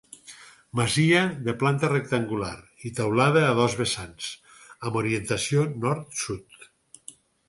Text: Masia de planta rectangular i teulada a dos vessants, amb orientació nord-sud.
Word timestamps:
Masia 0.77 1.19
de 1.47 1.53
planta 1.63 1.89
rectangular 1.91 2.55
i 2.89 2.91
teulada 2.99 3.43
a 3.49 3.51
dos 3.59 3.75
vessants, 3.81 4.31
amb 4.89 4.99
orientació 5.03 5.67
nord-sud. 5.85 6.67